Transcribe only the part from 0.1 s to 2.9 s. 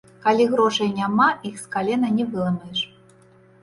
Калі грошай няма, іх з калена не выламаеш.